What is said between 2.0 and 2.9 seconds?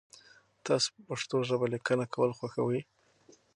کول خوښوئ؟